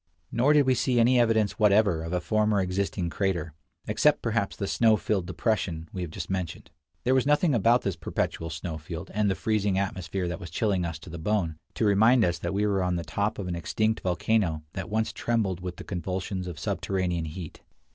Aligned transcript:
Nor 0.31 0.53
did 0.53 0.65
we 0.65 0.73
see 0.73 0.99
any 0.99 1.19
evidence 1.19 1.59
whatever 1.59 2.01
of 2.03 2.11
a 2.11 2.19
former 2.19 2.59
existing 2.59 3.11
crater, 3.11 3.53
except 3.85 4.23
perhaps 4.23 4.55
the 4.55 4.65
snow 4.65 4.97
filled 4.97 5.27
depression 5.27 5.89
we 5.93 6.01
have 6.01 6.09
just 6.09 6.27
mentioned. 6.27 6.71
There 7.03 7.13
was 7.13 7.27
nothing 7.27 7.53
about 7.53 7.83
this 7.83 7.95
perpetual 7.95 8.49
snow 8.49 8.79
field, 8.79 9.11
and 9.13 9.29
the 9.29 9.35
freezing 9.35 9.77
atmosphere 9.77 10.27
that 10.27 10.39
was 10.39 10.49
chilling 10.49 10.85
us 10.85 10.97
to 10.97 11.11
the 11.11 11.19
bone, 11.19 11.59
to 11.75 11.85
remind 11.85 12.25
us 12.25 12.39
that 12.39 12.51
we 12.51 12.65
were 12.65 12.81
on 12.81 12.95
the 12.95 13.03
top 13.03 13.37
of 13.37 13.47
an 13.47 13.55
extinct 13.55 13.99
volcano 13.99 14.63
that 14.73 14.89
once 14.89 15.13
trembled 15.13 15.61
with 15.61 15.75
the 15.75 15.83
convulsions 15.83 16.47
of 16.47 16.57
subterranean 16.57 17.25
heat. 17.25 17.61